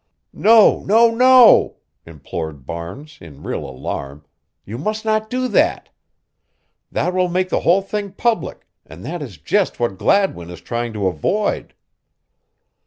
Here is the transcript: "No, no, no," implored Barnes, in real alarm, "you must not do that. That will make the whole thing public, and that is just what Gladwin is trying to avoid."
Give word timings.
"No, 0.33 0.79
no, 0.83 1.11
no," 1.13 1.75
implored 2.07 2.65
Barnes, 2.65 3.19
in 3.21 3.43
real 3.43 3.63
alarm, 3.63 4.25
"you 4.65 4.79
must 4.79 5.05
not 5.05 5.29
do 5.29 5.47
that. 5.49 5.89
That 6.91 7.13
will 7.13 7.29
make 7.29 7.49
the 7.49 7.59
whole 7.59 7.83
thing 7.83 8.11
public, 8.13 8.65
and 8.83 9.05
that 9.05 9.21
is 9.21 9.37
just 9.37 9.79
what 9.79 9.99
Gladwin 9.99 10.49
is 10.49 10.59
trying 10.61 10.91
to 10.93 11.05
avoid." 11.05 11.75